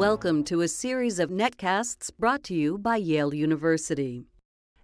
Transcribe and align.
Welcome 0.00 0.44
to 0.44 0.62
a 0.62 0.66
series 0.66 1.18
of 1.18 1.28
netcasts 1.28 2.10
brought 2.18 2.42
to 2.44 2.54
you 2.54 2.78
by 2.78 2.96
Yale 2.96 3.34
University. 3.34 4.24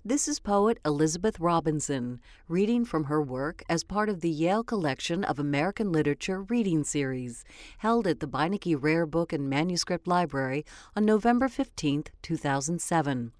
This 0.04 0.28
is 0.28 0.38
poet 0.38 0.78
Elizabeth 0.84 1.40
Robinson 1.40 2.20
reading 2.48 2.84
from 2.84 3.04
her 3.04 3.22
work 3.22 3.62
as 3.66 3.82
part 3.82 4.10
of 4.10 4.20
the 4.20 4.28
Yale 4.28 4.62
Collection 4.62 5.24
of 5.24 5.38
American 5.38 5.90
Literature 5.90 6.42
Reading 6.42 6.84
Series, 6.84 7.44
held 7.78 8.06
at 8.06 8.20
the 8.20 8.28
Beinecke 8.28 8.76
Rare 8.78 9.06
Book 9.06 9.32
and 9.32 9.48
Manuscript 9.48 10.06
Library 10.06 10.66
on 10.94 11.06
November 11.06 11.48
15, 11.48 12.04
2007. 12.20 13.32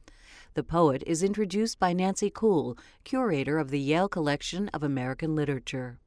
The 0.55 0.63
poet 0.63 1.03
is 1.07 1.23
introduced 1.23 1.79
by 1.79 1.93
Nancy 1.93 2.31
Kuhl, 2.31 2.79
curator 3.05 3.59
of 3.59 3.71
the 3.71 3.81
Yale 3.81 4.09
Collection 4.09 4.71
of 4.71 4.83
American 4.83 5.37
Literature. 5.37 5.99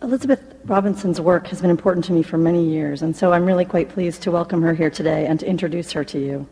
Elizabeth 0.00 0.54
Robinson's 0.64 1.20
work 1.20 1.48
has 1.48 1.60
been 1.60 1.70
important 1.70 2.04
to 2.04 2.12
me 2.12 2.22
for 2.22 2.38
many 2.38 2.64
years, 2.64 3.02
and 3.02 3.16
so 3.16 3.32
I'm 3.32 3.44
really 3.44 3.64
quite 3.64 3.88
pleased 3.88 4.22
to 4.22 4.30
welcome 4.30 4.62
her 4.62 4.72
here 4.72 4.90
today 4.90 5.26
and 5.26 5.40
to 5.40 5.46
introduce 5.46 5.90
her 5.90 6.04
to 6.04 6.20
you. 6.20 6.46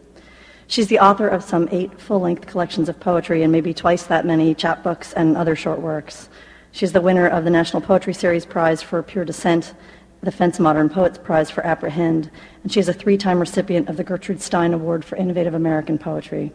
She's 0.66 0.88
the 0.88 0.98
author 0.98 1.28
of 1.28 1.44
some 1.44 1.68
eight 1.70 2.00
full 2.00 2.18
length 2.18 2.48
collections 2.48 2.88
of 2.88 2.98
poetry 2.98 3.44
and 3.44 3.52
maybe 3.52 3.72
twice 3.72 4.02
that 4.04 4.26
many 4.26 4.52
chapbooks 4.52 5.12
and 5.14 5.36
other 5.36 5.54
short 5.54 5.80
works. 5.80 6.28
She's 6.72 6.90
the 6.90 7.00
winner 7.00 7.28
of 7.28 7.44
the 7.44 7.50
National 7.50 7.80
Poetry 7.80 8.14
Series 8.14 8.44
Prize 8.44 8.82
for 8.82 9.00
Pure 9.00 9.26
Descent, 9.26 9.74
the 10.22 10.32
Fence 10.32 10.58
Modern 10.58 10.88
Poets 10.88 11.16
Prize 11.16 11.48
for 11.48 11.64
Apprehend, 11.64 12.32
and 12.64 12.72
she 12.72 12.80
is 12.80 12.88
a 12.88 12.92
three 12.92 13.16
time 13.16 13.38
recipient 13.38 13.88
of 13.88 13.96
the 13.96 14.02
Gertrude 14.02 14.42
Stein 14.42 14.74
Award 14.74 15.04
for 15.04 15.14
Innovative 15.14 15.54
American 15.54 15.98
Poetry. 15.98 16.52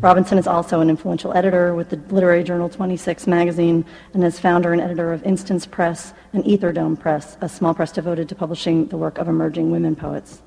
Robinson 0.00 0.38
is 0.38 0.46
also 0.46 0.80
an 0.80 0.88
influential 0.88 1.36
editor 1.36 1.74
with 1.74 1.90
the 1.90 1.96
literary 2.14 2.42
journal 2.42 2.70
26 2.70 3.26
magazine 3.26 3.84
and 4.14 4.24
is 4.24 4.40
founder 4.40 4.72
and 4.72 4.80
editor 4.80 5.12
of 5.12 5.22
Instance 5.24 5.66
Press 5.66 6.14
and 6.32 6.42
Etherdome 6.44 6.98
Press, 6.98 7.36
a 7.42 7.48
small 7.50 7.74
press 7.74 7.92
devoted 7.92 8.26
to 8.30 8.34
publishing 8.34 8.86
the 8.86 8.96
work 8.96 9.18
of 9.18 9.28
emerging 9.28 9.70
women 9.70 9.94
poets. 9.94 10.40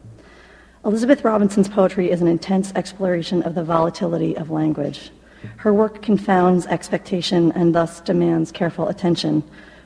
Elizabeth 0.83 1.23
Robinson's 1.23 1.69
poetry 1.69 2.09
is 2.09 2.19
an 2.19 2.27
intense 2.27 2.73
exploration 2.75 3.43
of 3.43 3.53
the 3.53 3.63
volatility 3.63 4.35
of 4.35 4.49
language. 4.49 5.11
Her 5.57 5.71
work 5.71 6.01
confounds 6.01 6.65
expectation 6.65 7.51
and 7.51 7.75
thus 7.75 8.01
demands 8.01 8.51
careful 8.51 8.87
attention. 8.87 9.43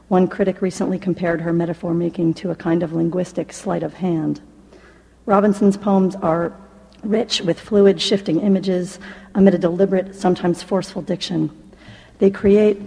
One 0.08 0.30
critic 0.30 0.62
recently 0.62 0.98
compared 0.98 1.42
her 1.42 1.52
metaphor 1.52 1.94
making 1.94 2.36
to 2.36 2.52
a 2.52 2.56
kind 2.56 2.84
of 2.84 2.94
linguistic 2.94 3.52
sleight 3.52 3.84
of 3.84 3.96
hand. 3.96 4.40
Robinson's 5.26 5.76
poems 5.76 6.16
are 6.16 6.58
rich 7.04 7.42
with 7.42 7.60
fluid, 7.60 8.02
shifting 8.02 8.42
images 8.42 9.00
amid 9.36 9.54
a 9.54 9.58
deliberate, 9.58 10.16
sometimes 10.16 10.64
forceful 10.64 11.02
diction. 11.02 11.50
They 12.20 12.30
create 12.30 12.78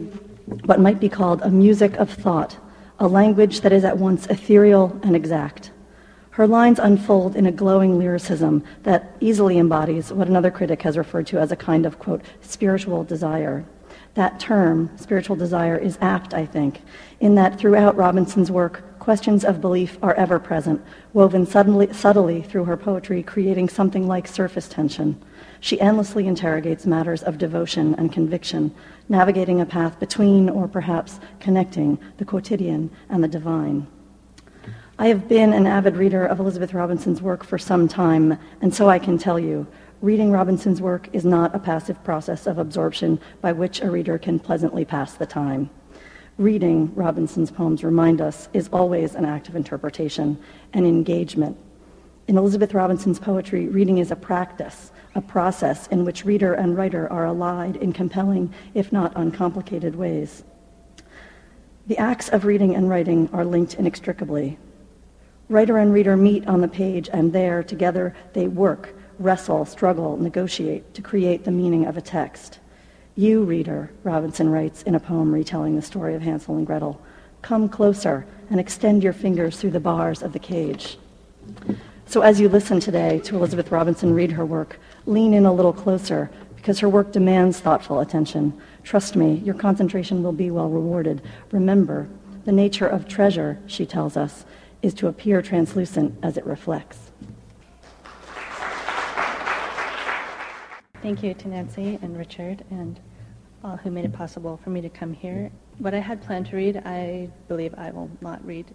what 0.65 0.81
might 0.81 1.01
be 1.01 1.09
called 1.09 1.43
a 1.43 1.51
music 1.51 1.95
of 1.97 2.11
thought, 2.11 2.57
a 2.99 3.07
language 3.07 3.61
that 3.61 3.73
is 3.73 3.85
at 3.85 3.99
once 3.99 4.27
ethereal 4.27 4.99
and 5.03 5.15
exact. 5.15 5.71
Her 6.31 6.47
lines 6.47 6.79
unfold 6.79 7.37
in 7.37 7.47
a 7.47 7.53
glowing 7.53 7.99
lyricism 7.99 8.65
that 8.83 9.17
easily 9.21 9.59
embodies 9.59 10.13
what 10.13 10.29
another 10.29 10.51
critic 10.51 10.83
has 10.83 10.97
referred 10.97 11.27
to 11.29 11.39
as 11.39 11.53
a 11.53 11.57
kind 11.57 11.87
of, 11.87 11.99
quote, 11.99 12.23
spiritual 12.41 13.05
desire. 13.05 13.65
That 14.15 14.41
term, 14.41 14.91
spiritual 14.97 15.37
desire, 15.37 15.77
is 15.77 15.99
apt, 16.01 16.35
I 16.35 16.47
think, 16.47 16.83
in 17.21 17.35
that 17.37 17.59
throughout 17.59 17.97
Robinson's 17.97 18.51
work, 18.51 18.83
questions 19.01 19.47
of 19.47 19.63
belief 19.63 19.99
are 20.03 20.15
ever 20.15 20.39
present, 20.39 20.81
woven 21.15 21.47
suddenly, 21.47 21.93
subtly 21.93 22.43
through 22.43 22.65
her 22.65 22.77
poetry, 22.77 23.23
creating 23.23 23.69
something 23.69 24.07
like 24.07 24.29
surface 24.29 24.69
tension. 24.69 25.21
She 25.59 25.81
endlessly 25.81 26.27
interrogates 26.27 26.87
matters 26.87 27.23
of 27.23 27.39
devotion 27.39 27.95
and 27.97 28.13
conviction, 28.13 28.73
navigating 29.09 29.61
a 29.61 29.67
path 29.67 29.99
between, 29.99 30.51
or 30.51 30.69
perhaps 30.69 31.19
connecting, 31.41 31.99
the 32.19 32.25
quotidian 32.27 32.91
and 33.09 33.25
the 33.25 33.29
divine. 33.29 33.87
I 34.99 35.09
have 35.09 35.29
been 35.29 35.55
an 35.55 35.67
avid 35.67 35.97
reader 35.97 36.27
of 36.27 36.39
Elizabeth 36.39 36.75
Robinson's 36.75 37.23
work 37.23 37.43
for 37.43 37.57
some 37.57 37.89
time, 37.89 38.39
and 38.61 38.73
so 38.73 38.91
I 38.91 38.99
can 38.99 39.17
tell 39.17 39.41
you, 39.41 39.67
reading 40.03 40.31
Robinson's 40.31 40.83
work 40.83 41.09
is 41.15 41.25
not 41.25 41.55
a 41.55 41.59
passive 41.59 42.05
process 42.05 42.47
of 42.47 42.59
absorption 42.59 43.19
by 43.41 43.53
which 43.53 43.81
a 43.81 43.91
reader 43.91 44.19
can 44.19 44.39
pleasantly 44.39 44.85
pass 44.85 45.15
the 45.15 45.27
time 45.27 45.71
reading 46.41 46.91
Robinson's 46.95 47.51
poems 47.51 47.85
remind 47.85 48.23
us 48.23 48.49
is 48.55 48.71
always 48.73 49.15
an 49.15 49.27
act 49.27 49.51
of 49.51 49.57
interpretation 49.57 50.43
and 50.73 50.87
engagement. 50.87 51.55
In 52.29 52.39
Elizabeth 52.39 52.73
Robinson's 52.73 53.19
poetry, 53.19 53.69
reading 53.69 53.99
is 53.99 54.11
a 54.11 54.17
practice, 54.17 54.91
a 55.15 55.21
process 55.21 55.87
in 55.89 56.07
which 56.07 56.25
reader 56.25 56.55
and 56.55 56.79
writer 56.79 57.13
are 57.13 57.27
allied 57.27 57.77
in 57.77 57.93
compelling, 57.93 58.55
if 58.73 58.91
not 58.91 59.13
uncomplicated 59.17 59.95
ways. 59.95 60.43
The 61.89 61.99
acts 61.99 62.31
of 62.31 62.47
reading 62.47 62.75
and 62.75 62.89
writing 62.89 63.29
are 63.35 63.45
linked 63.45 63.75
inextricably. 63.75 64.57
Writer 65.51 65.77
and 65.77 65.93
reader 65.93 66.17
meet 66.17 66.47
on 66.49 66.63
the 66.63 66.69
page, 66.69 67.11
and 67.13 67.35
there, 67.35 67.63
together, 67.63 68.15
they 68.33 68.49
work, 68.49 68.95
wrestle, 69.19 69.67
struggle, 69.67 70.17
negotiate 70.17 70.95
to 70.95 71.03
create 71.03 71.45
the 71.45 71.51
meaning 71.51 71.85
of 71.85 71.99
a 71.99 72.01
text. 72.01 72.61
You, 73.17 73.45
reader, 73.45 73.91
Robinson 74.05 74.51
writes 74.51 74.83
in 74.83 74.95
a 74.95 75.01
poem 75.01 75.33
retelling 75.33 75.77
the 75.77 75.83
story 75.83 76.15
of 76.15 76.23
Hansel 76.23 76.57
and 76.57 76.67
Gretel, 76.67 77.01
come 77.43 77.69
closer 77.69 78.25
and 78.51 78.61
extend 78.61 79.03
your 79.03 79.13
fingers 79.13 79.59
through 79.59 79.73
the 79.73 79.81
bars 79.81 80.23
of 80.23 80.33
the 80.33 80.39
cage. 80.39 80.99
So 82.07 82.23
as 82.23 82.41
you 82.41 82.49
listen 82.49 82.81
today 82.81 83.19
to 83.21 83.37
Elizabeth 83.37 83.71
Robinson 83.71 84.15
read 84.15 84.33
her 84.33 84.47
work, 84.47 84.79
lean 85.07 85.35
in 85.35 85.47
a 85.47 85.53
little 85.53 85.73
closer 85.73 86.31
because 86.57 86.79
her 86.81 86.89
work 86.89 87.13
demands 87.13 87.61
thoughtful 87.61 88.01
attention. 88.01 88.61
Trust 88.85 89.17
me, 89.17 89.37
your 89.37 89.55
concentration 89.55 90.23
will 90.23 90.33
be 90.33 90.51
well 90.51 90.69
rewarded. 90.69 91.23
Remember, 91.51 92.09
the 92.45 92.53
nature 92.53 92.87
of 92.87 93.09
treasure, 93.09 93.59
she 93.67 93.87
tells 93.87 94.17
us, 94.17 94.45
is 94.83 94.95
to 94.95 95.09
appear 95.09 95.43
translucent 95.43 96.19
as 96.23 96.37
it 96.37 96.45
reflects. 96.47 97.10
Thank 101.03 101.23
you 101.23 101.33
to 101.33 101.49
Nancy 101.49 101.99
and 102.03 102.15
Richard 102.15 102.63
and 102.71 103.01
all 103.65 103.79
who 103.79 103.91
made 103.91 104.05
it 104.05 104.13
possible 104.13 104.61
for 104.63 104.69
me 104.69 104.83
to 104.83 104.91
come 104.91 105.15
here. 105.15 105.51
What 105.79 105.95
I 105.95 105.99
had 105.99 106.21
planned 106.21 106.45
to 106.49 106.57
read, 106.57 106.77
I 106.85 107.31
believe 107.49 107.75
I 107.79 107.91
will 107.91 108.11
not 108.21 108.45
read. 108.45 108.67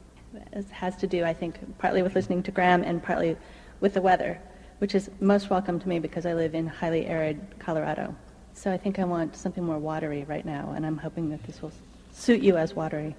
It 0.52 0.66
has 0.72 0.96
to 0.98 1.08
do, 1.08 1.24
I 1.24 1.36
think, 1.36 1.60
partly 1.78 2.02
with 2.02 2.16
listening 2.16 2.42
to 2.42 2.52
Graham 2.52 2.82
and 2.82 3.04
partly 3.04 3.38
with 3.80 3.94
the 3.94 4.02
weather, 4.02 4.42
which 4.80 4.96
is 4.96 5.12
most 5.20 5.52
welcome 5.52 5.80
to 5.80 5.88
me 5.88 6.00
because 6.00 6.26
I 6.26 6.34
live 6.34 6.56
in 6.56 6.66
highly 6.66 7.06
arid 7.06 7.40
Colorado. 7.60 8.16
So 8.54 8.72
I 8.72 8.78
think 8.78 8.98
I 8.98 9.04
want 9.04 9.36
something 9.36 9.64
more 9.64 9.78
watery 9.78 10.24
right 10.24 10.48
now, 10.48 10.74
and 10.76 10.84
I'm 10.84 10.98
hoping 10.98 11.30
that 11.30 11.44
this 11.44 11.62
will 11.62 11.72
suit 12.12 12.42
you 12.42 12.58
as 12.58 12.74
watery. 12.74 13.16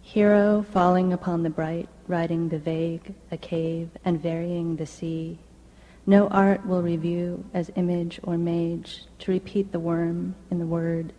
Hero 0.00 0.64
falling 0.72 1.12
upon 1.12 1.42
the 1.42 1.50
bright, 1.50 1.90
riding 2.08 2.48
the 2.48 2.58
vague, 2.58 3.14
a 3.30 3.36
cave, 3.36 3.90
and 4.06 4.22
varying 4.22 4.76
the 4.76 4.86
sea, 4.86 5.38
no 6.10 6.26
art 6.26 6.66
will 6.66 6.82
review 6.82 7.44
as 7.54 7.70
image 7.76 8.18
or 8.24 8.36
mage 8.36 9.04
to 9.20 9.30
repeat 9.30 9.70
the 9.70 9.78
worm 9.78 10.34
in 10.50 10.58
the 10.58 10.66
word. 10.66 11.12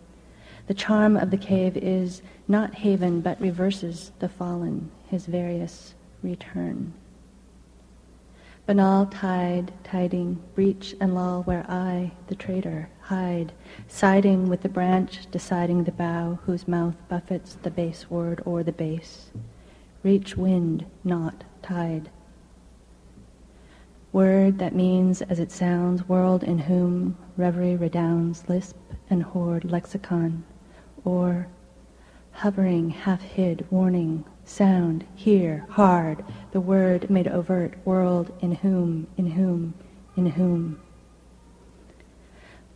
The 0.66 0.74
charm 0.74 1.16
of 1.16 1.30
the 1.30 1.38
cave 1.38 1.78
is 1.78 2.20
not 2.46 2.74
haven, 2.74 3.22
but 3.22 3.40
reverses 3.40 4.12
the 4.18 4.28
fallen, 4.28 4.90
his 5.08 5.24
various 5.24 5.94
return. 6.22 6.92
Banal 8.66 9.06
tide, 9.06 9.72
tiding, 9.82 10.42
breach 10.54 10.94
and 11.00 11.14
lull 11.14 11.42
where 11.44 11.64
I, 11.70 12.12
the 12.26 12.34
traitor, 12.34 12.90
hide, 13.00 13.50
siding 13.88 14.50
with 14.50 14.60
the 14.60 14.68
branch, 14.68 15.20
deciding 15.30 15.84
the 15.84 15.92
bough 15.92 16.38
whose 16.44 16.68
mouth 16.68 16.96
buffets 17.08 17.56
the 17.62 17.70
base 17.70 18.10
word 18.10 18.42
or 18.44 18.62
the 18.62 18.72
base. 18.72 19.30
Reach 20.02 20.36
wind, 20.36 20.84
not 21.02 21.44
tide 21.62 22.10
word 24.12 24.58
that 24.58 24.74
means 24.74 25.22
as 25.22 25.38
it 25.38 25.50
sounds, 25.50 26.06
world 26.06 26.44
in 26.44 26.58
whom 26.58 27.16
reverie 27.36 27.76
redounds, 27.76 28.46
lisp 28.48 28.76
and 29.08 29.22
hoard 29.22 29.64
lexicon, 29.64 30.44
or 31.04 31.46
hovering, 32.32 32.90
half 32.90 33.22
hid, 33.22 33.66
warning, 33.70 34.24
sound, 34.44 35.04
here, 35.14 35.64
hard, 35.70 36.22
the 36.52 36.60
word 36.60 37.08
made 37.08 37.26
overt, 37.26 37.74
world 37.86 38.30
in 38.40 38.52
whom, 38.52 39.06
in 39.16 39.30
whom, 39.30 39.72
in 40.16 40.26
whom. 40.26 40.78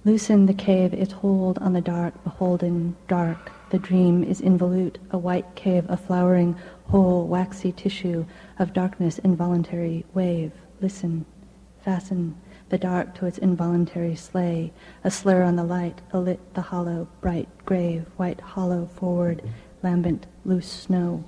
Loosen 0.04 0.46
the 0.46 0.54
cave 0.54 0.94
its 0.94 1.12
hold 1.12 1.58
on 1.58 1.72
the 1.72 1.80
dark, 1.80 2.22
beholden, 2.22 2.96
dark. 3.08 3.50
The 3.70 3.78
dream 3.78 4.22
is 4.22 4.40
involute, 4.40 4.98
a 5.10 5.18
white 5.18 5.54
cave, 5.56 5.84
a 5.88 5.96
flowering, 5.96 6.56
whole, 6.84 7.26
waxy 7.26 7.72
tissue 7.72 8.24
of 8.58 8.72
darkness, 8.72 9.18
involuntary 9.18 10.04
wave 10.14 10.52
listen, 10.80 11.24
fasten 11.84 12.36
the 12.68 12.78
dark 12.78 13.14
to 13.14 13.26
its 13.26 13.38
involuntary 13.38 14.16
sleigh, 14.16 14.72
a 15.04 15.10
slur 15.10 15.42
on 15.42 15.56
the 15.56 15.64
light, 15.64 16.00
a 16.12 16.18
lit 16.18 16.54
the 16.54 16.60
hollow, 16.60 17.06
bright, 17.20 17.48
grave, 17.64 18.04
white 18.16 18.40
hollow, 18.40 18.86
forward, 18.86 19.42
lambent, 19.82 20.26
loose 20.44 20.70
snow. 20.70 21.24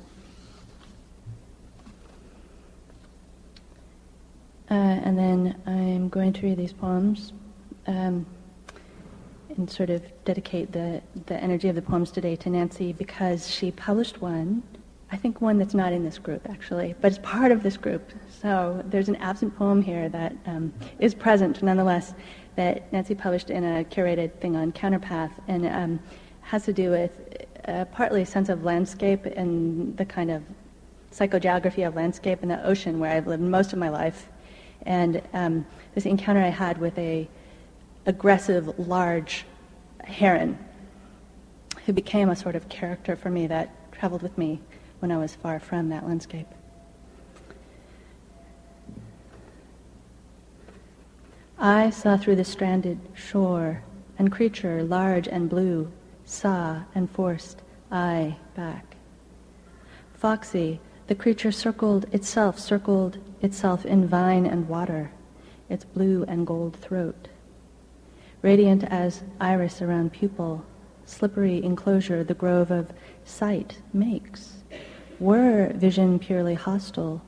Uh, 4.71 4.75
and 4.75 5.17
then 5.17 5.61
I'm 5.67 6.09
going 6.09 6.33
to 6.35 6.43
read 6.47 6.59
these 6.59 6.73
poems 6.73 7.33
um, 7.87 8.27
and 9.57 9.71
sort 9.71 9.91
of 9.91 10.03
dedicate 10.25 10.73
the, 10.73 11.01
the 11.27 11.37
energy 11.37 11.69
of 11.69 11.75
the 11.75 11.83
poems 11.83 12.11
today 12.11 12.37
to 12.37 12.51
Nancy 12.51 12.93
because 12.93 13.49
she 13.49 13.71
published 13.71 14.21
one 14.21 14.63
I 15.11 15.17
think 15.17 15.41
one 15.41 15.59
that's 15.59 15.75
not 15.75 15.93
in 15.93 16.05
this 16.05 16.19
group 16.19 16.49
actually, 16.51 16.95
but 17.01 17.09
it's 17.13 17.21
part 17.23 17.51
of 17.51 17.63
this 17.63 17.77
group. 17.77 18.13
So 18.43 18.83
there's 18.87 19.09
an 19.09 19.17
absent 19.17 19.57
poem 19.57 19.81
here 19.81 20.09
that 20.11 20.37
um, 20.47 20.73
is 20.99 21.15
present 21.15 21.63
nonetheless 21.63 22.15
that 22.57 22.93
Nancy 22.93 23.15
published 23.15 23.51
in 23.51 23.65
a 23.65 23.85
curated 23.85 24.35
thing 24.41 24.57
on 24.57 24.73
Counterpath 24.73 25.31
and 25.47 25.67
um, 25.67 26.01
has 26.43 26.65
to 26.65 26.73
do 26.73 26.91
with 26.91 27.47
uh, 27.67 27.85
partly 27.87 28.23
a 28.23 28.27
sense 28.27 28.49
of 28.49 28.65
landscape 28.65 29.25
and 29.25 29.97
the 29.97 30.05
kind 30.05 30.31
of 30.31 30.43
psychogeography 31.13 31.87
of 31.87 31.95
landscape 31.95 32.43
in 32.43 32.49
the 32.49 32.63
ocean 32.67 32.99
where 32.99 33.11
I've 33.11 33.27
lived 33.27 33.43
most 33.43 33.73
of 33.73 33.79
my 33.79 33.89
life. 33.89 34.29
And 34.83 35.23
um, 35.33 35.67
this 35.95 36.05
encounter 36.05 36.41
I 36.41 36.49
had 36.49 36.79
with 36.79 36.99
a 36.99 37.29
aggressive, 38.07 38.79
large 38.79 39.45
heron 40.05 40.59
who 41.87 41.93
became 41.93 42.29
a 42.29 42.37
sort 42.37 42.57
of 42.57 42.69
character 42.69 43.17
for 43.17 43.31
me 43.31 43.47
that 43.47 43.93
traveled 43.93 44.23
with 44.23 44.37
me 44.39 44.61
when 45.01 45.11
I 45.11 45.19
was 45.19 45.35
far 45.35 45.59
from 45.61 45.89
that 45.89 46.07
landscape. 46.07 46.49
I 51.59 51.91
saw 51.91 52.17
through 52.17 52.37
the 52.37 52.45
stranded 52.45 53.01
shore, 53.15 53.83
and 54.19 54.31
creature 54.31 54.83
large 54.83 55.27
and 55.27 55.49
blue 55.49 55.91
saw 56.25 56.83
and 56.95 57.11
forced 57.11 57.63
I 57.91 58.37
back. 58.55 58.97
Foxy, 60.15 60.81
the 61.09 61.15
creature 61.15 61.51
circled 61.51 62.07
itself, 62.13 62.59
circled 62.59 63.19
itself 63.41 63.87
in 63.87 64.07
vine 64.07 64.47
and 64.47 64.69
water, 64.69 65.11
its 65.69 65.85
blue 65.85 66.25
and 66.29 66.47
gold 66.47 66.77
throat. 66.77 67.29
Radiant 68.43 68.85
as 68.85 69.23
iris 69.41 69.83
around 69.83 70.13
pupil, 70.13 70.65
slippery 71.07 71.63
enclosure 71.65 72.23
the 72.23 72.35
grove 72.35 72.71
of 72.71 72.93
sight 73.25 73.81
makes. 73.93 74.58
Were 75.21 75.73
vision 75.75 76.21
purely 76.21 76.55
hostile, 76.55 77.23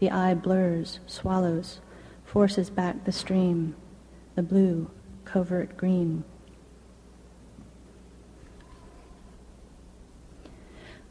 the 0.00 0.10
eye 0.10 0.34
blurs, 0.34 0.98
swallows, 1.06 1.80
forces 2.24 2.68
back 2.68 3.04
the 3.04 3.12
stream, 3.12 3.76
the 4.34 4.42
blue, 4.42 4.90
covert 5.24 5.76
green. 5.76 6.24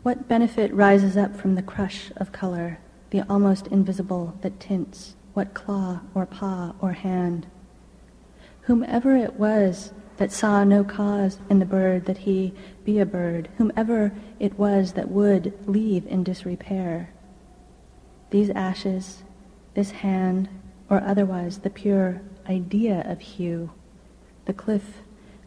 What 0.03 0.27
benefit 0.27 0.73
rises 0.73 1.15
up 1.15 1.35
from 1.35 1.55
the 1.55 1.61
crush 1.61 2.11
of 2.17 2.31
color, 2.31 2.79
the 3.09 3.21
almost 3.29 3.67
invisible 3.67 4.37
that 4.41 4.59
tints? 4.59 5.15
What 5.33 5.53
claw 5.53 6.01
or 6.13 6.25
paw 6.25 6.73
or 6.81 6.91
hand? 6.93 7.47
Whomever 8.61 9.15
it 9.15 9.35
was 9.35 9.93
that 10.17 10.31
saw 10.31 10.63
no 10.63 10.83
cause 10.83 11.39
in 11.49 11.59
the 11.59 11.65
bird 11.65 12.05
that 12.05 12.19
he 12.19 12.53
be 12.83 12.99
a 12.99 13.05
bird, 13.05 13.49
whomever 13.57 14.11
it 14.39 14.57
was 14.57 14.93
that 14.93 15.09
would 15.09 15.53
leave 15.67 16.05
in 16.07 16.23
disrepair. 16.23 17.09
These 18.31 18.49
ashes, 18.49 19.23
this 19.73 19.91
hand, 19.91 20.49
or 20.89 21.01
otherwise 21.01 21.59
the 21.59 21.69
pure 21.69 22.21
idea 22.49 23.03
of 23.05 23.21
hue, 23.21 23.71
the 24.45 24.53
cliff 24.53 25.01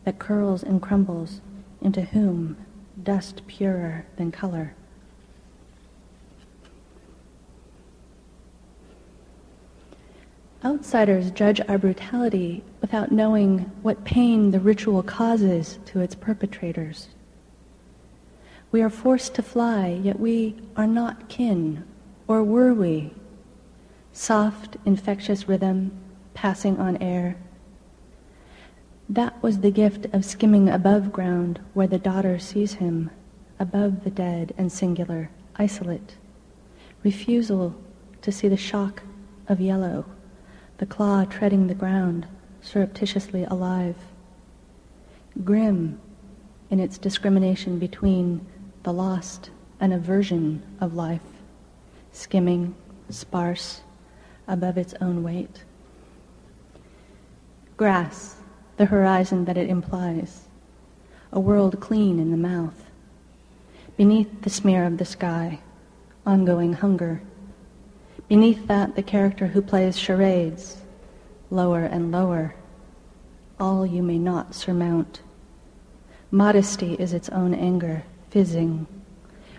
that 0.04 0.18
curls 0.18 0.62
and 0.62 0.80
crumbles, 0.80 1.40
into 1.80 2.02
whom 2.02 2.56
dust 3.02 3.46
purer 3.46 4.06
than 4.16 4.30
color. 4.30 4.74
Outsiders 10.62 11.30
judge 11.30 11.58
our 11.68 11.78
brutality 11.78 12.62
without 12.82 13.10
knowing 13.10 13.60
what 13.80 14.04
pain 14.04 14.50
the 14.50 14.60
ritual 14.60 15.02
causes 15.02 15.78
to 15.86 16.00
its 16.00 16.14
perpetrators. 16.14 17.08
We 18.70 18.82
are 18.82 18.90
forced 18.90 19.34
to 19.36 19.42
fly, 19.42 19.88
yet 20.02 20.20
we 20.20 20.56
are 20.76 20.86
not 20.86 21.30
kin, 21.30 21.84
or 22.28 22.44
were 22.44 22.74
we? 22.74 23.14
Soft, 24.12 24.76
infectious 24.84 25.48
rhythm, 25.48 25.92
passing 26.34 26.78
on 26.78 26.98
air. 26.98 27.36
That 29.08 29.42
was 29.42 29.60
the 29.60 29.70
gift 29.70 30.06
of 30.12 30.26
skimming 30.26 30.68
above 30.68 31.10
ground 31.10 31.58
where 31.72 31.86
the 31.86 31.98
daughter 31.98 32.38
sees 32.38 32.74
him, 32.74 33.10
above 33.58 34.04
the 34.04 34.10
dead 34.10 34.52
and 34.58 34.70
singular, 34.70 35.30
isolate. 35.56 36.16
Refusal 37.02 37.74
to 38.20 38.30
see 38.30 38.46
the 38.46 38.58
shock 38.58 39.02
of 39.48 39.58
yellow 39.58 40.04
the 40.80 40.86
claw 40.86 41.26
treading 41.26 41.66
the 41.66 41.74
ground, 41.74 42.26
surreptitiously 42.62 43.44
alive. 43.44 43.96
Grim 45.44 46.00
in 46.70 46.80
its 46.80 46.96
discrimination 46.96 47.78
between 47.78 48.46
the 48.82 48.92
lost 48.92 49.50
and 49.78 49.92
aversion 49.92 50.62
of 50.80 50.94
life, 50.94 51.20
skimming, 52.12 52.74
sparse, 53.10 53.82
above 54.48 54.78
its 54.78 54.94
own 55.02 55.22
weight. 55.22 55.64
Grass, 57.76 58.36
the 58.78 58.86
horizon 58.86 59.44
that 59.44 59.58
it 59.58 59.68
implies, 59.68 60.48
a 61.30 61.38
world 61.38 61.78
clean 61.78 62.18
in 62.18 62.30
the 62.30 62.38
mouth. 62.38 62.86
Beneath 63.98 64.40
the 64.40 64.50
smear 64.50 64.86
of 64.86 64.96
the 64.96 65.04
sky, 65.04 65.60
ongoing 66.24 66.72
hunger, 66.72 67.20
Beneath 68.30 68.68
that, 68.68 68.94
the 68.94 69.02
character 69.02 69.48
who 69.48 69.60
plays 69.60 69.98
charades, 69.98 70.76
lower 71.50 71.84
and 71.84 72.12
lower, 72.12 72.54
all 73.58 73.84
you 73.84 74.04
may 74.04 74.18
not 74.18 74.54
surmount. 74.54 75.20
Modesty 76.30 76.94
is 76.94 77.12
its 77.12 77.28
own 77.30 77.54
anger, 77.54 78.04
fizzing, 78.30 78.86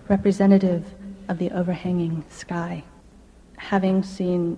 representative 0.07 0.85
of 1.27 1.37
the 1.37 1.51
overhanging 1.51 2.23
sky. 2.29 2.81
Having 3.57 4.03
seen 4.03 4.57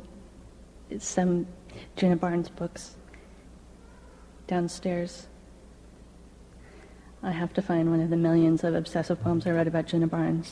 some 1.00 1.48
Djuna 1.98 2.20
Barnes 2.20 2.50
books 2.50 2.98
downstairs, 4.46 5.26
I 7.24 7.32
have 7.32 7.52
to 7.56 7.64
find 7.64 7.90
one 7.90 8.00
of 8.00 8.12
the 8.12 8.16
millions 8.16 8.64
of 8.64 8.76
obsessive 8.76 9.24
poems 9.24 9.48
I 9.48 9.50
read 9.50 9.66
about 9.66 9.88
Djuna 9.88 10.08
Barnes. 10.08 10.52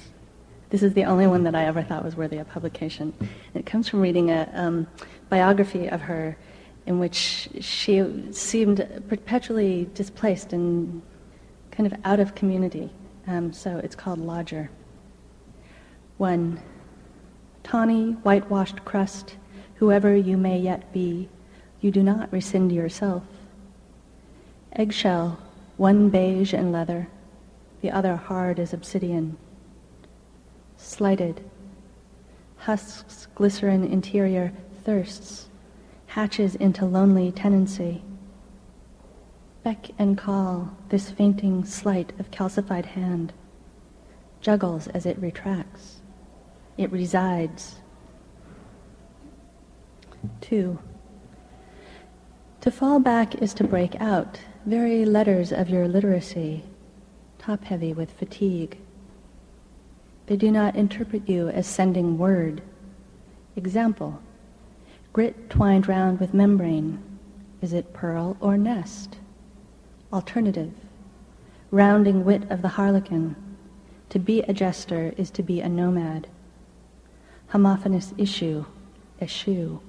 This 0.72 0.84
is 0.84 0.94
the 0.94 1.04
only 1.04 1.28
one 1.28 1.44
that 1.44 1.54
I 1.54 1.66
ever 1.66 1.84
thought 1.84 2.02
was 2.02 2.16
worthy 2.16 2.38
of 2.38 2.48
publication. 2.48 3.14
It 3.54 3.66
comes 3.66 3.90
from 3.90 4.00
reading 4.00 4.32
a 4.32 4.50
um, 4.54 4.88
biography 5.28 5.88
of 5.88 6.00
her 6.00 6.38
in 6.86 6.98
which 6.98 7.50
she 7.60 8.32
seemed 8.32 9.04
perpetually 9.10 9.90
displaced 9.94 10.54
and 10.54 11.02
kind 11.72 11.92
of 11.92 12.00
out 12.06 12.22
of 12.22 12.36
community. 12.36 12.90
Um, 13.28 13.52
so 13.52 13.82
it's 13.84 13.98
called 13.98 14.20
Lodger. 14.20 14.72
One, 16.18 16.62
tawny, 17.64 18.14
whitewashed 18.24 18.86
crust, 18.86 19.36
whoever 19.76 20.16
you 20.16 20.38
may 20.38 20.58
yet 20.58 20.94
be, 20.94 21.28
you 21.82 21.92
do 21.92 22.02
not 22.02 22.32
rescind 22.32 22.72
yourself. 22.72 23.24
Eggshell, 24.72 25.38
one 25.76 26.10
beige 26.10 26.54
and 26.54 26.72
leather, 26.72 27.10
the 27.82 27.92
other 27.92 28.16
hard 28.16 28.58
as 28.58 28.72
obsidian 28.72 29.36
slighted. 30.82 31.44
Husks, 32.58 33.28
glycerin 33.36 33.84
interior, 33.84 34.52
thirsts, 34.84 35.50
hatches 36.08 36.56
into 36.56 36.86
lonely 36.86 37.32
tenancy. 37.32 38.04
Beck 39.64 39.92
and 40.00 40.18
call, 40.18 40.76
this 40.90 41.12
fainting 41.12 41.64
sleight 41.64 42.14
of 42.20 42.32
calcified 42.32 42.86
hand, 42.86 43.32
juggles 44.42 44.88
as 44.88 45.06
it 45.06 45.18
retracts. 45.20 46.02
It 46.78 46.92
resides. 46.92 47.76
Two. 50.42 50.80
To 52.62 52.72
fall 52.72 53.00
back 53.00 53.36
is 53.36 53.54
to 53.56 53.64
break 53.64 54.00
out, 54.02 54.40
very 54.66 55.06
letters 55.06 55.52
of 55.52 55.70
your 55.70 55.88
literacy, 55.88 56.64
top 57.38 57.64
heavy 57.64 57.94
with 57.94 58.12
fatigue. 58.12 58.78
They 60.32 60.38
do 60.38 60.50
not 60.50 60.78
interpret 60.78 61.28
you 61.28 61.50
as 61.50 61.68
sending 61.68 62.18
word. 62.18 62.62
Example, 63.58 64.22
grit 65.12 65.50
twined 65.50 65.90
round 65.90 66.22
with 66.22 66.34
membrane. 66.34 67.04
Is 67.62 67.74
it 67.74 67.92
pearl 67.92 68.38
or 68.40 68.56
nest? 68.56 69.18
Alternative, 70.14 70.72
rounding 71.70 72.24
wit 72.24 72.50
of 72.50 72.62
the 72.62 72.70
harlequin. 72.70 73.36
To 74.08 74.20
be 74.20 74.40
a 74.44 74.54
jester 74.54 75.14
is 75.18 75.32
to 75.32 75.44
be 75.44 75.60
a 75.60 75.68
nomad. 75.68 76.28
Homophonous 77.48 78.14
issue, 78.18 78.64
eschew. 79.22 79.82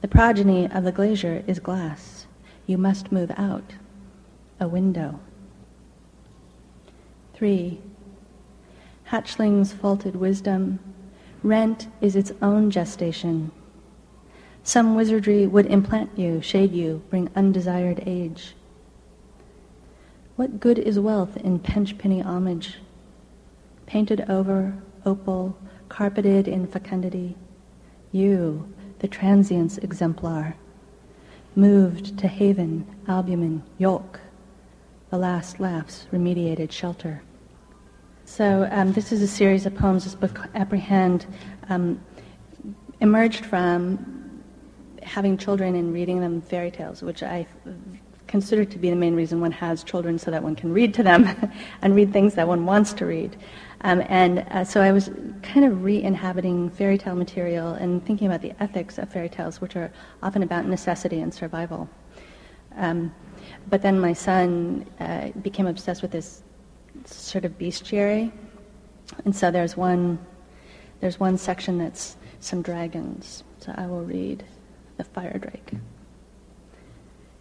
The 0.00 0.08
progeny 0.08 0.64
of 0.64 0.84
the 0.84 0.92
glazier 0.92 1.44
is 1.46 1.60
glass. 1.60 2.26
You 2.66 2.78
must 2.78 3.12
move 3.12 3.32
out. 3.36 3.74
A 4.58 4.66
window. 4.66 5.20
Three, 7.34 7.82
hatchling's 9.10 9.72
faulted 9.72 10.14
wisdom. 10.16 10.78
Rent 11.42 11.88
is 12.00 12.14
its 12.14 12.32
own 12.42 12.70
gestation. 12.70 13.50
Some 14.62 14.94
wizardry 14.94 15.46
would 15.46 15.66
implant 15.66 16.10
you, 16.18 16.42
shade 16.42 16.72
you, 16.72 17.02
bring 17.08 17.30
undesired 17.34 18.02
age. 18.06 18.54
What 20.36 20.60
good 20.60 20.78
is 20.78 21.00
wealth 21.00 21.36
in 21.38 21.58
pench 21.58 21.96
penny 21.96 22.20
homage? 22.20 22.78
painted 23.86 24.20
over, 24.28 24.76
opal, 25.06 25.56
carpeted 25.88 26.46
in 26.46 26.66
fecundity. 26.66 27.34
You, 28.12 28.70
the 28.98 29.08
transience 29.08 29.78
exemplar, 29.78 30.54
moved 31.56 32.18
to 32.18 32.28
haven, 32.28 32.86
albumen, 33.08 33.62
yolk, 33.78 34.20
the 35.08 35.16
last 35.16 35.58
laughs, 35.58 36.06
remediated 36.12 36.70
shelter. 36.70 37.22
So 38.28 38.68
um, 38.70 38.92
this 38.92 39.10
is 39.10 39.22
a 39.22 39.26
series 39.26 39.64
of 39.64 39.74
poems 39.74 40.04
this 40.04 40.14
book, 40.14 40.38
Apprehend, 40.54 41.26
um, 41.70 41.98
emerged 43.00 43.46
from 43.46 44.42
having 45.02 45.38
children 45.38 45.74
and 45.74 45.94
reading 45.94 46.20
them 46.20 46.42
fairy 46.42 46.70
tales, 46.70 47.02
which 47.02 47.22
I 47.22 47.46
consider 48.26 48.66
to 48.66 48.78
be 48.78 48.90
the 48.90 48.96
main 48.96 49.16
reason 49.16 49.40
one 49.40 49.50
has 49.52 49.82
children 49.82 50.18
so 50.18 50.30
that 50.30 50.42
one 50.42 50.54
can 50.54 50.74
read 50.74 50.92
to 50.94 51.02
them 51.02 51.26
and 51.82 51.96
read 51.96 52.12
things 52.12 52.34
that 52.34 52.46
one 52.46 52.66
wants 52.66 52.92
to 52.92 53.06
read. 53.06 53.34
Um, 53.80 54.04
and 54.08 54.40
uh, 54.50 54.62
so 54.62 54.82
I 54.82 54.92
was 54.92 55.10
kind 55.42 55.64
of 55.64 55.82
re-inhabiting 55.82 56.68
fairy 56.70 56.98
tale 56.98 57.16
material 57.16 57.72
and 57.74 58.04
thinking 58.04 58.26
about 58.26 58.42
the 58.42 58.52
ethics 58.62 58.98
of 58.98 59.10
fairy 59.10 59.30
tales, 59.30 59.62
which 59.62 59.74
are 59.74 59.90
often 60.22 60.42
about 60.42 60.66
necessity 60.66 61.20
and 61.20 61.32
survival. 61.32 61.88
Um, 62.76 63.12
but 63.70 63.80
then 63.80 63.98
my 63.98 64.12
son 64.12 64.86
uh, 65.00 65.30
became 65.40 65.66
obsessed 65.66 66.02
with 66.02 66.10
this 66.10 66.42
sort 67.06 67.44
of 67.44 67.58
bestiary, 67.58 68.32
and 69.24 69.34
so 69.34 69.50
there's 69.50 69.76
one 69.76 70.18
there's 71.00 71.20
one 71.20 71.38
section 71.38 71.78
that's 71.78 72.16
some 72.40 72.62
dragons. 72.62 73.44
So 73.60 73.72
I 73.76 73.86
will 73.86 74.02
read 74.02 74.44
the 74.96 75.04
fire 75.04 75.38
drake. 75.38 75.72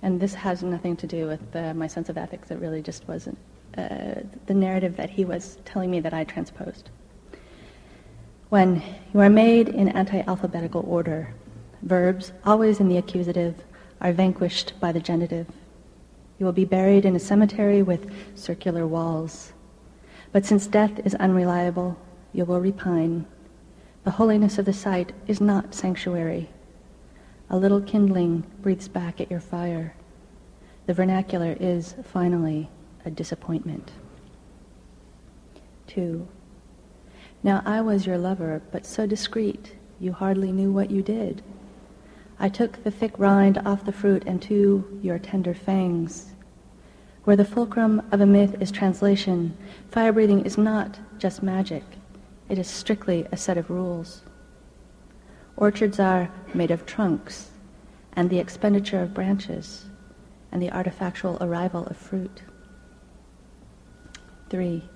And 0.02 0.20
this 0.20 0.34
has 0.36 0.64
nothing 0.64 0.96
to 0.98 1.08
do 1.08 1.28
with 1.28 1.56
uh, 1.56 1.74
my 1.74 1.88
sense 1.88 2.10
of 2.10 2.18
ethics. 2.18 2.52
It 2.52 2.60
really 2.60 2.82
just 2.82 3.08
wasn't 3.08 3.38
uh, 3.78 4.22
the 4.46 4.54
narrative 4.54 4.96
that 4.98 5.10
he 5.10 5.26
was 5.26 5.58
telling 5.66 5.90
me 5.90 6.00
that 6.02 6.14
I 6.14 6.24
transposed. 6.24 6.90
When 8.50 8.82
you 9.14 9.20
are 9.20 9.30
made 9.30 9.70
in 9.70 9.90
anti-alphabetical 9.90 10.86
order, 10.88 11.34
verbs, 11.82 12.32
always 12.46 12.80
in 12.80 12.88
the 12.90 12.98
accusative, 12.98 13.56
are 14.00 14.14
vanquished 14.14 14.80
by 14.80 14.92
the 14.92 15.00
genitive. 15.00 15.48
You 16.40 16.46
will 16.46 16.54
be 16.54 16.66
buried 16.66 17.06
in 17.06 17.16
a 17.16 17.20
cemetery 17.20 17.82
with 17.82 18.12
circular 18.36 18.86
walls. 18.86 19.54
But 20.32 20.46
since 20.46 20.68
death 20.68 21.00
is 21.06 21.16
unreliable, 21.16 21.98
you 22.34 22.46
will 22.46 22.60
repine. 22.60 23.26
The 24.04 24.12
holiness 24.12 24.58
of 24.58 24.66
the 24.66 24.74
site 24.74 25.14
is 25.28 25.42
not 25.42 25.74
sanctuary. 25.74 26.50
A 27.50 27.58
little 27.58 27.82
kindling 27.82 28.44
breathes 28.62 28.88
back 28.88 29.20
at 29.20 29.32
your 29.32 29.40
fire. 29.40 29.96
The 30.86 30.94
vernacular 30.94 31.58
is, 31.60 31.96
finally, 32.04 32.70
a 33.04 33.10
disappointment. 33.10 33.92
Two. 35.88 36.28
Now 37.44 37.62
I 37.66 37.82
was 37.82 38.06
your 38.06 38.18
lover, 38.18 38.62
but 38.72 38.86
so 38.86 39.06
discreet, 39.06 39.76
you 40.00 40.12
hardly 40.14 40.52
knew 40.52 40.72
what 40.72 40.92
you 40.92 41.02
did. 41.02 41.42
I 42.40 42.50
took 42.50 42.84
the 42.84 42.92
thick 42.92 43.18
rind 43.18 43.58
off 43.66 43.84
the 43.84 43.92
fruit 43.92 44.24
and 44.28 44.40
to 44.44 45.00
your 45.02 45.18
tender 45.18 45.56
fangs. 45.56 46.34
Where 47.24 47.36
the 47.36 47.44
fulcrum 47.44 48.04
of 48.12 48.22
a 48.22 48.28
myth 48.28 48.56
is 48.60 48.70
translation, 48.70 49.58
fire 49.90 50.14
breathing 50.14 50.46
is 50.46 50.56
not 50.56 51.00
just 51.18 51.42
magic. 51.42 51.84
It 52.48 52.60
is 52.60 52.68
strictly 52.68 53.26
a 53.32 53.38
set 53.38 53.58
of 53.58 53.72
rules. 53.72 54.22
Orchards 55.56 56.00
are 56.00 56.32
made 56.54 56.70
of 56.70 56.86
trunks 56.86 57.50
and 58.14 58.30
the 58.30 58.40
expenditure 58.40 59.02
of 59.02 59.16
branches 59.16 59.86
and 60.52 60.62
the 60.62 60.70
artifactual 60.70 61.42
arrival 61.42 61.88
of 61.88 61.98
fruit. 61.98 62.44
Three. 64.50 64.88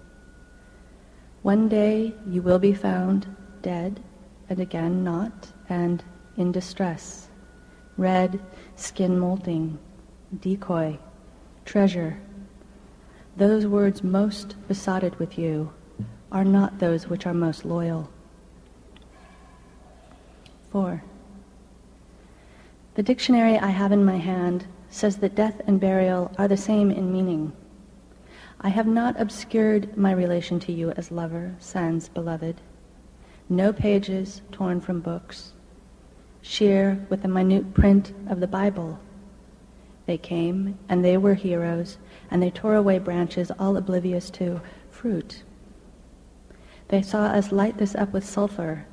One 1.41 1.67
day 1.67 2.13
you 2.27 2.43
will 2.43 2.60
be 2.60 2.74
found 2.74 3.36
dead 3.63 4.00
and 4.48 4.60
again 4.60 5.03
not 5.03 5.51
and 5.67 6.03
in 6.38 6.51
distress 6.51 7.29
red, 7.98 8.39
skin 8.75 9.19
molting, 9.19 9.77
decoy, 10.39 10.98
treasure. 11.65 12.19
Those 13.38 13.65
words 13.65 14.03
most 14.03 14.55
besotted 14.67 15.17
with 15.19 15.38
you 15.38 15.71
are 16.31 16.45
not 16.45 16.79
those 16.79 17.07
which 17.07 17.25
are 17.25 17.33
most 17.33 17.65
loyal. 17.65 18.10
4. 20.71 21.03
The 22.95 23.03
dictionary 23.03 23.57
I 23.57 23.67
have 23.67 23.91
in 23.91 24.05
my 24.05 24.17
hand 24.17 24.65
says 24.89 25.17
that 25.17 25.36
death 25.36 25.62
and 25.67 25.79
burial 25.79 26.31
are 26.38 26.48
the 26.48 26.57
same 26.57 26.91
in 26.91 27.12
meaning. 27.12 27.53
I 28.62 28.69
have 28.69 28.88
not 28.88 29.19
obscured 29.19 29.98
my 29.98 30.12
relation 30.12 30.60
to 30.62 30.71
you 30.71 30.91
as 30.91 31.12
lover, 31.12 31.55
sans 31.60 32.10
beloved. 32.10 32.62
No 33.50 33.74
pages 33.74 34.41
torn 34.51 34.79
from 34.81 35.01
books, 35.01 35.53
sheer 36.41 37.05
with 37.10 37.21
the 37.21 37.27
minute 37.27 37.74
print 37.74 38.13
of 38.27 38.39
the 38.39 38.48
Bible. 38.48 39.00
They 40.05 40.17
came, 40.17 40.77
and 40.89 41.05
they 41.05 41.17
were 41.17 41.36
heroes, 41.36 41.98
and 42.29 42.41
they 42.41 42.50
tore 42.50 42.75
away 42.75 43.00
branches, 43.00 43.51
all 43.60 43.77
oblivious 43.77 44.29
to 44.31 44.62
fruit. 44.89 45.43
They 46.88 47.01
saw 47.01 47.25
us 47.25 47.51
light 47.51 47.77
this 47.77 47.95
up 47.95 48.12
with 48.12 48.25
sulfur 48.25 48.86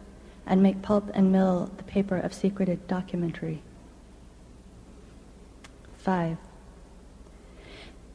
and 0.46 0.62
make 0.62 0.82
pulp 0.82 1.10
and 1.14 1.32
mill 1.32 1.70
the 1.76 1.82
paper 1.84 2.16
of 2.16 2.32
secreted 2.32 2.86
documentary. 2.86 3.62
5. 5.96 6.38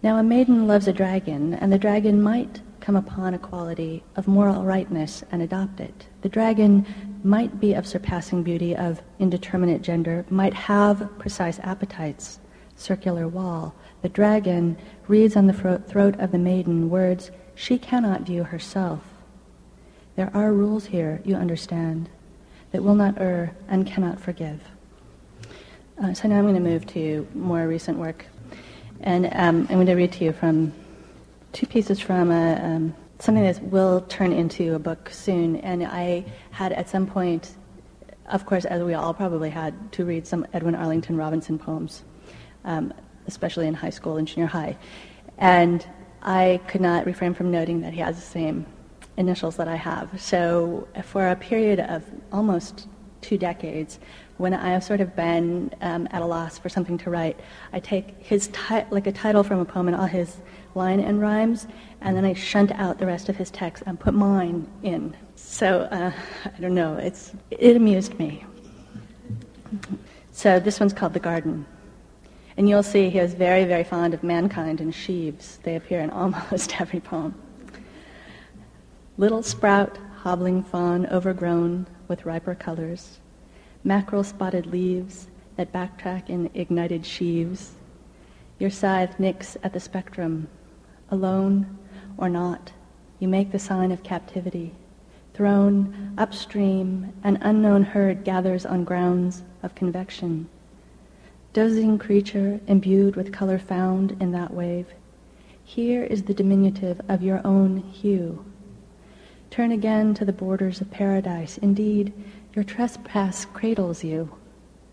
Now 0.02 0.18
a 0.18 0.24
maiden 0.24 0.68
loves 0.68 0.88
a 0.88 0.94
dragon, 0.94 1.54
and 1.54 1.72
the 1.72 1.78
dragon 1.78 2.22
might 2.22 2.62
come 2.80 2.96
upon 2.96 3.34
a 3.34 3.40
quality 3.40 4.04
of 4.16 4.28
moral 4.28 4.64
rightness 4.64 5.24
and 5.32 5.42
adopt 5.42 5.80
it. 5.80 6.08
The 6.24 6.30
dragon 6.30 6.86
might 7.22 7.60
be 7.60 7.74
of 7.74 7.86
surpassing 7.86 8.44
beauty, 8.44 8.76
of 8.76 9.02
indeterminate 9.20 9.82
gender, 9.82 10.26
might 10.30 10.54
have 10.54 11.10
precise 11.20 11.60
appetites, 11.60 12.40
circular 12.78 13.28
wall. 13.28 13.76
The 14.02 14.10
dragon 14.10 14.78
reads 15.10 15.36
on 15.36 15.48
the 15.48 15.84
throat 15.86 16.18
of 16.20 16.32
the 16.32 16.38
maiden 16.38 16.90
words 16.90 17.30
she 17.56 17.78
cannot 17.78 18.22
view 18.22 18.46
herself. 18.46 19.02
There 20.16 20.32
are 20.34 20.54
rules 20.54 20.86
here, 20.86 21.22
you 21.26 21.36
understand, 21.36 22.08
that 22.72 22.84
will 22.84 22.96
not 22.96 23.20
err 23.20 23.54
and 23.68 23.86
cannot 23.86 24.18
forgive. 24.18 24.62
Uh, 26.02 26.14
so 26.14 26.30
now 26.30 26.38
I'm 26.38 26.46
going 26.46 26.56
to 26.56 26.62
move 26.62 26.88
to 26.88 27.28
more 27.34 27.68
recent 27.68 27.98
work. 27.98 28.26
And 29.02 29.26
um, 29.26 29.68
I'm 29.70 29.76
going 29.76 29.88
to 29.88 29.96
read 29.96 30.14
to 30.14 30.24
you 30.24 30.32
from 30.32 30.72
two 31.52 31.68
pieces 31.68 32.00
from 32.00 32.32
a, 32.32 32.56
um, 32.64 32.96
something 33.20 33.44
that 33.44 33.62
will 33.64 34.02
turn 34.02 34.32
into 34.32 34.76
a 34.76 34.80
book 34.80 35.10
soon. 35.12 35.58
And 35.58 35.86
I 35.86 36.26
had 36.52 36.74
at 36.74 36.90
some 36.90 37.08
point, 37.08 37.56
of 38.28 38.46
course, 38.46 38.66
as 38.66 38.82
we 38.84 38.94
all 38.94 39.14
probably 39.14 39.50
had, 39.50 39.92
to 39.94 40.06
read 40.06 40.28
some 40.28 40.46
Edwin 40.54 40.76
Arlington 40.76 41.18
Robinson 41.18 41.58
poems, 41.58 42.04
um, 42.66 42.94
especially 43.28 43.68
in 43.68 43.74
high 43.74 43.90
school 43.90 44.18
and 44.18 44.28
junior 44.28 44.48
high. 44.48 44.78
And 45.38 45.86
I 46.22 46.62
could 46.68 46.82
not 46.82 47.06
refrain 47.06 47.34
from 47.34 47.52
noting 47.52 47.82
that 47.82 47.94
he 47.94 48.00
has 48.00 48.16
the 48.16 48.22
same 48.22 48.66
initials 49.18 49.58
that 49.58 49.68
I 49.68 49.76
have. 49.76 50.22
So 50.22 50.88
for 51.04 51.28
a 51.28 51.36
period 51.36 51.80
of 51.80 52.04
almost 52.32 52.88
two 53.24 53.38
decades, 53.38 54.00
when 54.38 54.54
I 54.54 54.70
have 54.70 54.84
sort 54.84 55.02
of 55.02 55.16
been 55.16 55.72
um, 55.82 56.08
at 56.12 56.22
a 56.22 56.26
loss 56.26 56.58
for 56.60 56.70
something 56.70 56.98
to 57.00 57.10
write, 57.10 57.40
I 57.72 57.80
take 57.80 58.16
his 58.20 58.50
ti- 58.50 58.86
like 58.92 59.08
a 59.08 59.12
title 59.12 59.44
from 59.44 59.60
a 59.60 59.66
poem 59.66 59.88
and 59.88 59.96
all 59.96 60.06
his 60.06 60.38
line 60.76 61.00
and 61.00 61.22
rhymes, 61.22 61.68
and 62.02 62.16
then 62.16 62.26
I 62.26 62.34
shunt 62.34 62.72
out 62.74 63.00
the 63.00 63.06
rest 63.06 63.30
of 63.30 63.38
his 63.38 63.50
text 63.50 63.84
and 63.86 64.00
put 64.00 64.14
mine 64.14 64.68
in. 64.84 65.16
So 65.36 65.82
uh, 65.92 66.12
I 66.46 66.60
don't 66.60 66.76
know. 66.76 66.96
It's 66.98 67.32
it 67.52 67.76
amused 67.76 68.20
me. 68.20 68.46
So 70.32 70.60
this 70.60 70.80
one's 70.80 70.94
called 70.94 71.14
The 71.14 71.20
Garden. 71.20 71.66
And 72.58 72.70
you'll 72.70 72.84
see 72.84 73.10
he 73.10 73.20
was 73.20 73.34
very, 73.34 73.66
very 73.66 73.84
fond 73.84 74.14
of 74.14 74.24
mankind 74.24 74.80
and 74.82 74.94
sheaves. 74.94 75.60
They 75.64 75.76
appear 75.76 76.02
in 76.02 76.10
almost 76.22 76.80
every 76.80 77.00
poem. 77.00 77.36
Little 79.18 79.44
sprout, 79.44 79.98
hobbling 80.18 80.64
fawn, 80.64 81.06
overgrown 81.08 81.86
with 82.08 82.26
riper 82.26 82.56
colors, 82.56 83.20
mackerel 83.84 84.24
spotted 84.24 84.66
leaves 84.66 85.28
that 85.56 85.74
backtrack 85.74 86.30
in 86.30 86.50
ignited 86.54 87.06
sheaves. 87.06 87.74
Your 88.60 88.70
scythe 88.70 89.20
nicks 89.20 89.58
at 89.64 89.74
the 89.74 89.80
spectrum. 89.80 90.48
Alone 91.10 91.78
or 92.18 92.30
not, 92.30 92.72
you 93.20 93.28
make 93.28 93.52
the 93.52 93.60
sign 93.60 93.92
of 93.92 94.04
captivity. 94.04 94.74
Thrown 95.34 96.14
upstream, 96.18 97.14
an 97.24 97.38
unknown 97.42 97.84
herd 97.84 98.24
gathers 98.24 98.66
on 98.66 98.84
grounds 98.84 99.44
of 99.64 99.76
convection. 99.76 100.48
Dozing 101.54 101.98
creature 101.98 102.60
imbued 102.68 103.16
with 103.16 103.34
color 103.34 103.60
found 103.60 104.18
in 104.20 104.32
that 104.32 104.54
wave. 104.54 104.88
Here 105.64 106.04
is 106.04 106.24
the 106.24 106.34
diminutive 106.34 107.00
of 107.08 107.24
your 107.24 107.42
own 107.46 107.78
hue. 107.78 108.44
Turn 109.54 109.72
again 109.72 110.16
to 110.16 110.26
the 110.26 110.34
borders 110.34 110.82
of 110.82 110.90
paradise. 110.90 111.60
Indeed, 111.60 112.12
your 112.56 112.64
trespass 112.64 113.46
cradles 113.46 114.04
you, 114.04 114.36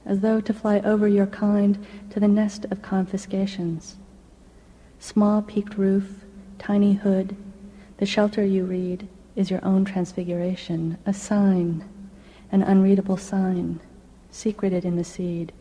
as 0.05 0.21
though 0.21 0.39
to 0.43 0.53
fly 0.53 0.81
over 0.81 1.09
your 1.09 1.29
kind 1.29 1.83
to 2.11 2.21
the 2.21 2.29
nest 2.29 2.67
of 2.67 2.83
confiscations. 2.83 3.97
Small 4.99 5.41
peaked 5.41 5.79
roof, 5.79 6.27
tiny 6.59 6.93
hood, 6.93 7.35
the 7.97 8.05
shelter 8.05 8.45
you 8.45 8.67
read, 8.67 9.09
is 9.35 9.51
your 9.51 9.65
own 9.65 9.87
transfiguration, 9.87 10.99
a 11.07 11.15
sign, 11.15 11.83
an 12.53 12.61
unreadable 12.61 13.17
sign, 13.17 13.81
secreted 14.31 14.85
in 14.85 14.97
the 14.97 15.05
seed, 15.05 15.55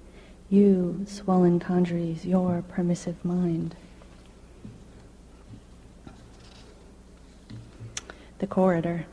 you, 0.49 1.05
swollen 1.05 1.57
congeries, 1.57 2.25
your 2.25 2.65
permissive 2.67 3.23
mind. 3.23 3.77
The 8.39 8.47
corridor. 8.47 9.05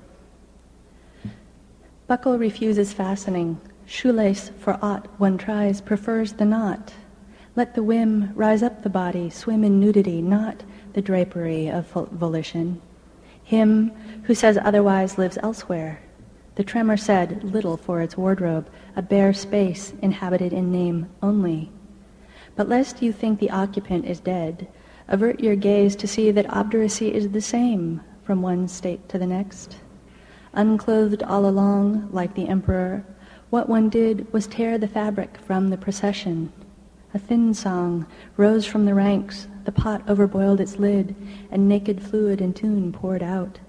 Buckle 2.06 2.38
refuses 2.38 2.92
fastening. 2.92 3.60
Shoelace, 3.84 4.52
for 4.60 4.78
aught 4.80 5.08
one 5.18 5.36
tries, 5.36 5.80
prefers 5.80 6.34
the 6.34 6.44
knot. 6.44 6.94
Let 7.56 7.74
the 7.74 7.82
whim 7.82 8.32
rise 8.36 8.62
up 8.62 8.82
the 8.82 8.88
body, 8.88 9.28
swim 9.30 9.64
in 9.64 9.80
nudity, 9.80 10.22
not 10.22 10.62
the 10.92 11.02
drapery 11.02 11.68
of 11.68 11.88
volition. 11.88 12.80
Him 13.42 13.90
who 14.24 14.34
says 14.34 14.58
otherwise 14.62 15.18
lives 15.18 15.38
elsewhere. 15.42 16.00
The 16.54 16.64
tremor 16.64 16.96
said 16.96 17.42
little 17.42 17.76
for 17.76 18.00
its 18.00 18.16
wardrobe, 18.16 18.70
a 18.94 19.02
bare 19.02 19.32
space 19.32 19.92
inhabited 20.02 20.52
in 20.52 20.70
name 20.70 21.08
only. 21.20 21.72
But 22.54 22.68
lest 22.68 23.02
you 23.02 23.12
think 23.12 23.40
the 23.40 23.50
occupant 23.50 24.04
is 24.04 24.20
dead, 24.20 24.68
avert 25.08 25.40
your 25.40 25.56
gaze 25.56 25.96
to 25.96 26.06
see 26.06 26.30
that 26.30 26.48
obduracy 26.48 27.12
is 27.12 27.30
the 27.30 27.40
same 27.40 28.00
from 28.26 28.42
one 28.42 28.66
state 28.66 29.08
to 29.08 29.18
the 29.18 29.26
next. 29.26 29.76
Unclothed 30.52 31.22
all 31.22 31.46
along, 31.46 32.08
like 32.10 32.34
the 32.34 32.48
emperor, 32.48 33.04
what 33.50 33.68
one 33.68 33.88
did 33.88 34.30
was 34.32 34.48
tear 34.48 34.76
the 34.76 34.88
fabric 34.88 35.38
from 35.38 35.68
the 35.68 35.76
procession. 35.76 36.52
A 37.14 37.20
thin 37.20 37.54
song 37.54 38.04
rose 38.36 38.66
from 38.66 38.84
the 38.84 38.94
ranks, 38.94 39.46
the 39.64 39.70
pot 39.70 40.04
overboiled 40.06 40.58
its 40.58 40.76
lid, 40.76 41.14
and 41.52 41.68
naked 41.68 42.02
fluid 42.02 42.40
and 42.40 42.54
tune 42.54 42.92
poured 42.92 43.22
out. 43.22 43.60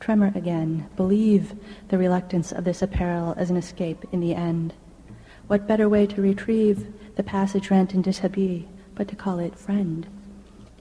Tremor 0.00 0.32
again, 0.34 0.88
believe 0.96 1.54
the 1.86 1.96
reluctance 1.96 2.50
of 2.50 2.64
this 2.64 2.82
apparel 2.82 3.34
as 3.36 3.50
an 3.50 3.56
escape 3.56 4.04
in 4.10 4.18
the 4.18 4.34
end. 4.34 4.74
What 5.46 5.68
better 5.68 5.88
way 5.88 6.08
to 6.08 6.20
retrieve 6.20 6.92
the 7.14 7.22
passage 7.22 7.70
rent 7.70 7.94
in 7.94 8.02
dishabille 8.02 8.66
but 8.96 9.06
to 9.08 9.16
call 9.16 9.38
it 9.38 9.56
friend? 9.56 10.08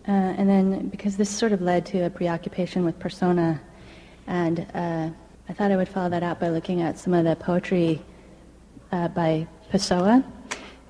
Uh, 0.08 0.12
and 0.12 0.50
then, 0.50 0.88
because 0.90 1.16
this 1.16 1.30
sort 1.30 1.52
of 1.52 1.62
led 1.62 1.86
to 1.86 2.06
a 2.06 2.10
preoccupation 2.10 2.84
with 2.84 2.98
persona, 2.98 3.62
and 4.28 4.66
uh, 4.74 5.10
I 5.48 5.54
thought 5.54 5.72
I 5.72 5.76
would 5.76 5.90
follow 5.90 6.10
that 6.10 6.24
out 6.24 6.40
by 6.40 6.50
looking 6.50 6.82
at 6.82 6.98
some 6.98 7.14
of 7.14 7.24
the 7.24 7.36
poetry 7.36 8.02
uh, 8.92 9.10
by 9.10 9.48
Pessoa, 9.72 10.24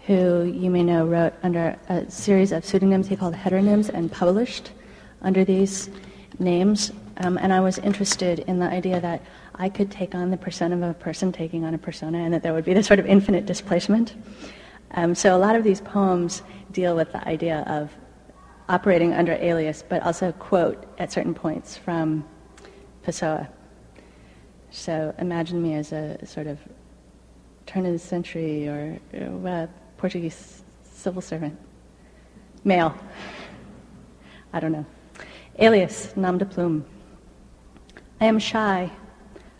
who 0.07 0.43
you 0.43 0.69
may 0.69 0.83
know 0.83 1.05
wrote 1.05 1.33
under 1.43 1.77
a 1.89 2.09
series 2.09 2.51
of 2.51 2.65
pseudonyms 2.65 3.07
he 3.07 3.15
called 3.15 3.35
heteronyms 3.35 3.89
and 3.89 4.11
published 4.11 4.71
under 5.21 5.43
these 5.43 5.89
names. 6.39 6.91
Um, 7.17 7.37
and 7.37 7.53
I 7.53 7.59
was 7.59 7.77
interested 7.79 8.39
in 8.39 8.59
the 8.59 8.65
idea 8.65 8.99
that 9.01 9.21
I 9.55 9.69
could 9.69 9.91
take 9.91 10.15
on 10.15 10.31
the 10.31 10.37
persona 10.37 10.75
of 10.75 10.83
a 10.83 10.93
person 10.93 11.31
taking 11.31 11.65
on 11.65 11.73
a 11.73 11.77
persona, 11.77 12.19
and 12.19 12.33
that 12.33 12.41
there 12.43 12.53
would 12.53 12.65
be 12.65 12.73
this 12.73 12.87
sort 12.87 12.99
of 12.99 13.05
infinite 13.05 13.45
displacement. 13.45 14.15
Um, 14.91 15.13
so 15.15 15.35
a 15.35 15.39
lot 15.39 15.55
of 15.55 15.63
these 15.63 15.81
poems 15.81 16.41
deal 16.71 16.95
with 16.95 17.11
the 17.11 17.27
idea 17.27 17.63
of 17.67 17.91
operating 18.69 19.13
under 19.13 19.33
alias, 19.33 19.83
but 19.87 20.03
also 20.03 20.31
quote 20.33 20.85
at 20.97 21.11
certain 21.11 21.33
points 21.33 21.77
from 21.77 22.25
Pessoa. 23.03 23.47
So 24.71 25.13
imagine 25.19 25.61
me 25.61 25.75
as 25.75 25.91
a 25.91 26.25
sort 26.25 26.47
of 26.47 26.59
turn 27.65 27.85
of 27.85 27.93
the 27.93 27.99
century 27.99 28.67
or 28.67 28.99
uh, 29.45 29.67
Portuguese 29.97 30.63
civil 30.83 31.21
servant, 31.21 31.57
male. 32.63 32.95
I 34.53 34.59
don't 34.59 34.71
know. 34.71 34.85
Alias, 35.59 36.15
nom 36.15 36.37
de 36.37 36.45
plume. 36.45 36.85
I 38.19 38.25
am 38.25 38.39
shy. 38.39 38.91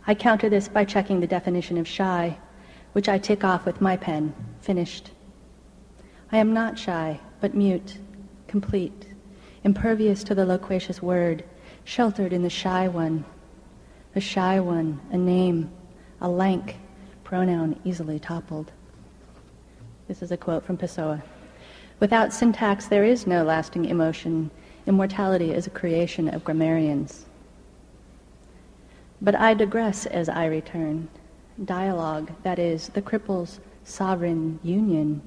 I 0.07 0.15
counter 0.15 0.49
this 0.49 0.67
by 0.67 0.85
checking 0.85 1.19
the 1.19 1.27
definition 1.27 1.77
of 1.77 1.87
shy, 1.87 2.37
which 2.93 3.09
I 3.09 3.17
tick 3.17 3.43
off 3.43 3.65
with 3.65 3.81
my 3.81 3.97
pen, 3.97 4.33
finished. 4.61 5.11
I 6.31 6.37
am 6.37 6.53
not 6.53 6.79
shy, 6.79 7.19
but 7.39 7.53
mute, 7.53 7.97
complete, 8.51 9.07
impervious 9.63 10.25
to 10.25 10.35
the 10.35 10.45
loquacious 10.45 11.01
word, 11.01 11.41
sheltered 11.85 12.33
in 12.33 12.43
the 12.43 12.49
shy 12.49 12.85
one. 12.85 13.23
The 14.13 14.19
shy 14.19 14.59
one, 14.59 14.99
a 15.11 15.17
name, 15.17 15.71
a 16.19 16.27
lank, 16.27 16.75
pronoun 17.23 17.79
easily 17.85 18.19
toppled. 18.19 18.73
This 20.09 20.21
is 20.21 20.31
a 20.31 20.37
quote 20.37 20.65
from 20.65 20.77
Pessoa. 20.77 21.23
Without 22.01 22.33
syntax, 22.33 22.87
there 22.87 23.05
is 23.05 23.25
no 23.25 23.45
lasting 23.45 23.85
emotion. 23.85 24.51
Immortality 24.85 25.53
is 25.53 25.65
a 25.65 25.69
creation 25.69 26.27
of 26.27 26.43
grammarians. 26.43 27.27
But 29.21 29.35
I 29.35 29.53
digress 29.53 30.07
as 30.07 30.27
I 30.27 30.47
return. 30.47 31.07
Dialogue, 31.63 32.31
that 32.43 32.59
is, 32.59 32.89
the 32.89 33.01
cripple's 33.01 33.61
sovereign 33.85 34.59
union. 34.61 35.21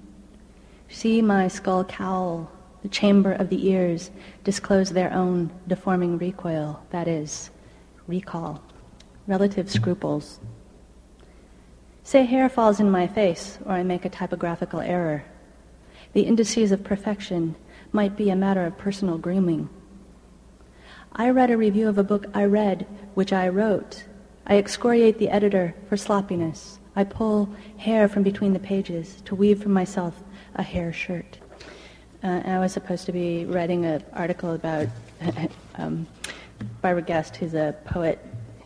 See 0.90 1.22
my 1.22 1.48
skull 1.48 1.84
cowl, 1.84 2.50
the 2.85 2.90
chamber 2.90 3.33
of 3.33 3.49
the 3.49 3.66
ears, 3.66 4.11
disclose 4.44 4.90
their 4.90 5.11
own 5.11 5.51
deforming 5.66 6.18
recoil, 6.18 6.85
that 6.90 7.09
is, 7.09 7.49
recall, 8.07 8.62
relative 9.27 9.70
scruples. 9.70 10.38
Say 12.03 12.27
hair 12.27 12.51
falls 12.51 12.81
in 12.81 12.90
my 12.90 13.07
face, 13.07 13.59
or 13.64 13.73
I 13.73 13.83
make 13.85 14.05
a 14.05 14.11
typographical 14.11 14.81
error. 14.81 15.25
The 16.12 16.27
indices 16.27 16.73
of 16.73 16.85
perfection 16.85 17.57
might 17.90 18.18
be 18.18 18.29
a 18.29 18.37
matter 18.37 18.66
of 18.66 18.77
personal 18.77 19.16
grooming. 19.16 19.70
I 21.11 21.31
read 21.31 21.51
a 21.51 21.57
review 21.57 21.88
of 21.88 21.97
a 21.97 22.05
book 22.05 22.27
I 22.35 22.44
read, 22.44 22.87
which 23.14 23.33
I 23.33 23.49
wrote. 23.49 24.05
I 24.47 24.59
excoriate 24.59 25.18
the 25.18 25.31
editor 25.31 25.75
for 25.88 25.97
sloppiness. 25.97 26.79
I 26.94 27.05
pull 27.05 27.49
hair 27.79 28.09
from 28.09 28.25
between 28.25 28.53
the 28.53 28.59
pages 28.59 29.23
to 29.25 29.35
weave 29.35 29.62
for 29.62 29.70
myself 29.70 30.23
a 30.57 30.62
hair 30.62 30.92
shirt. 30.92 31.38
Uh, 32.24 32.40
I 32.46 32.58
was 32.58 32.72
supposed 32.72 33.04
to 33.04 33.12
be 33.12 33.44
writing 33.44 33.84
an 33.84 34.02
article 34.14 34.54
about 34.54 34.88
um, 35.74 36.06
Barbara 36.80 37.02
Guest, 37.02 37.37
who's 37.37 37.52
a 37.52 37.76
poet 37.84 38.18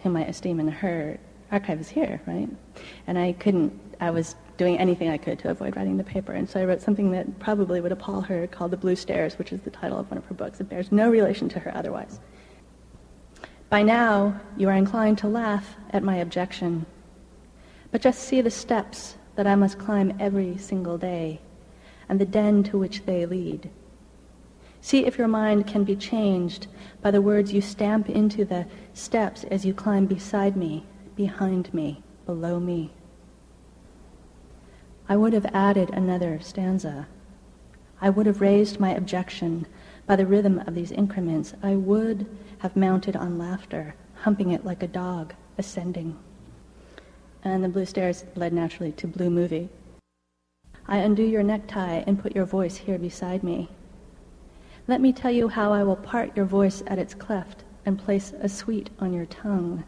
whom 0.05 0.17
I 0.17 0.25
esteem, 0.27 0.61
and 0.61 0.71
her 0.71 1.19
archive 1.51 1.81
is 1.81 1.89
here, 1.89 2.21
right? 2.25 2.49
And 3.09 3.19
I 3.19 3.33
couldn't, 3.33 3.73
I 4.01 4.11
was 4.11 4.37
doing 4.59 4.79
anything 4.79 5.09
I 5.09 5.19
could 5.19 5.41
to 5.41 5.51
avoid 5.51 5.75
writing 5.75 5.97
the 5.97 6.05
paper. 6.05 6.33
And 6.33 6.49
so 6.49 6.61
I 6.61 6.67
wrote 6.67 6.81
something 6.81 7.11
that 7.11 7.41
probably 7.41 7.81
would 7.81 7.91
appall 7.91 8.21
her 8.21 8.47
called 8.47 8.71
The 8.71 8.77
Blue 8.77 8.95
Stairs, 8.95 9.39
which 9.39 9.53
is 9.53 9.61
the 9.63 9.71
title 9.71 9.99
of 9.99 10.09
one 10.09 10.19
of 10.19 10.25
her 10.27 10.35
books. 10.35 10.61
It 10.61 10.69
bears 10.69 10.93
no 10.93 11.11
relation 11.11 11.49
to 11.49 11.59
her 11.59 11.77
otherwise. 11.77 12.21
By 13.71 13.83
now, 13.83 14.41
you 14.57 14.69
are 14.69 14.75
inclined 14.75 15.19
to 15.19 15.29
laugh 15.29 15.75
at 15.91 16.05
my 16.05 16.19
objection. 16.19 16.87
But 17.91 18.03
just 18.03 18.21
see 18.21 18.41
the 18.41 18.53
steps 18.53 19.17
that 19.35 19.49
I 19.49 19.57
must 19.57 19.81
climb 19.81 20.17
every 20.21 20.57
single 20.59 20.97
day 20.97 21.41
and 22.09 22.21
the 22.21 22.27
den 22.27 22.63
to 22.65 22.79
which 22.79 23.05
they 23.05 23.27
lead. 23.27 23.71
See 24.81 25.05
if 25.05 25.19
your 25.19 25.29
mind 25.29 25.67
can 25.67 25.85
be 25.85 25.97
changed 25.97 26.69
by 27.03 27.11
the 27.11 27.23
words 27.23 27.53
you 27.53 27.61
stamp 27.61 28.09
into 28.09 28.45
the 28.45 28.67
steps 28.95 29.45
as 29.45 29.65
you 29.65 29.75
climb 29.75 30.07
beside 30.07 30.57
me 30.57 30.87
behind 31.17 31.75
me, 31.75 32.01
below 32.27 32.61
me. 32.61 32.93
I 35.09 35.17
would 35.17 35.33
have 35.33 35.47
added 35.47 35.91
another 35.91 36.39
stanza. 36.41 37.09
I 38.01 38.09
would 38.09 38.27
have 38.27 38.41
raised 38.41 38.79
my 38.79 38.95
objection 38.95 39.67
by 40.07 40.15
the 40.15 40.27
rhythm 40.27 40.61
of 40.61 40.77
these 40.77 40.93
increments. 40.93 41.55
I 41.61 41.75
would 41.75 42.27
have 42.59 42.77
mounted 42.77 43.17
on 43.17 43.37
laughter, 43.37 43.97
humping 44.15 44.53
it 44.53 44.65
like 44.65 44.83
a 44.83 44.87
dog, 44.87 45.35
ascending. 45.59 46.17
And 47.43 47.65
the 47.65 47.69
blue 47.69 47.87
stairs 47.87 48.25
led 48.37 48.53
naturally 48.53 48.93
to 48.93 49.09
blue 49.09 49.31
movie. 49.31 49.69
I 50.91 50.99
undo 50.99 51.23
your 51.23 51.43
necktie 51.43 52.03
and 52.07 52.19
put 52.19 52.35
your 52.35 52.47
voice 52.47 52.79
here 52.79 52.99
beside 52.99 53.43
me. 53.43 53.69
Let 54.87 55.03
me 55.03 55.13
tell 55.13 55.31
you 55.31 55.49
how 55.49 55.71
I 55.71 55.83
will 55.83 55.97
part 55.97 56.35
your 56.35 56.47
voice 56.47 56.83
at 56.87 56.99
its 56.99 57.13
cleft 57.13 57.65
and 57.85 57.99
place 57.99 58.33
a 58.41 58.49
sweet 58.49 58.89
on 58.99 59.13
your 59.13 59.27
tongue. 59.27 59.85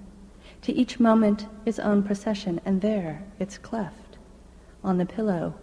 To 0.63 0.73
each 0.75 1.01
moment 1.01 1.47
its 1.65 1.79
own 1.79 2.03
procession, 2.03 2.61
and 2.67 2.83
there 2.83 3.23
it's 3.39 3.57
cleft. 3.57 4.19
On 4.85 4.99
the 4.99 5.07
pillow, 5.07 5.55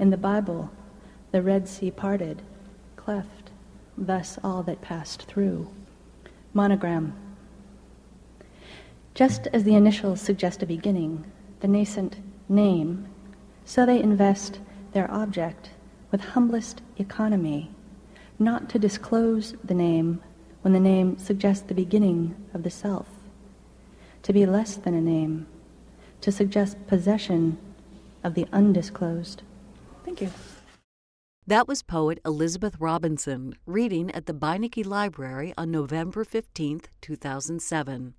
in 0.00 0.10
the 0.10 0.16
Bible, 0.16 0.68
the 1.30 1.42
Red 1.42 1.68
Sea 1.68 1.92
parted, 1.92 2.42
cleft, 2.96 3.52
thus 3.96 4.36
all 4.42 4.64
that 4.64 4.80
passed 4.80 5.22
through. 5.22 5.70
Monogram. 6.52 7.14
Just 9.14 9.46
as 9.52 9.62
the 9.62 9.76
initials 9.76 10.20
suggest 10.20 10.60
a 10.62 10.66
beginning, 10.66 11.24
the 11.60 11.68
nascent 11.68 12.16
name, 12.48 13.06
so 13.64 13.86
they 13.86 14.02
invest 14.02 14.58
their 14.92 15.10
object 15.10 15.70
with 16.10 16.20
humblest 16.20 16.82
economy, 16.98 17.70
not 18.38 18.68
to 18.70 18.78
disclose 18.78 19.54
the 19.64 19.74
name 19.74 20.22
when 20.62 20.72
the 20.72 20.80
name 20.80 21.18
suggests 21.18 21.64
the 21.66 21.74
beginning 21.74 22.34
of 22.54 22.62
the 22.62 22.70
self 22.70 23.06
to 24.22 24.32
be 24.32 24.46
less 24.46 24.76
than 24.76 24.94
a 24.94 25.00
name, 25.00 25.46
to 26.20 26.30
suggest 26.30 26.86
possession 26.86 27.58
of 28.22 28.34
the 28.34 28.46
undisclosed. 28.52 29.42
Thank 30.04 30.20
you. 30.20 30.30
That 31.46 31.66
was 31.66 31.82
poet 31.82 32.20
Elizabeth 32.24 32.76
Robinson 32.78 33.54
reading 33.66 34.12
at 34.12 34.26
the 34.26 34.34
Beinecke 34.34 34.86
Library 34.86 35.52
on 35.58 35.72
November 35.72 36.24
15, 36.24 36.82
2007. 37.00 38.14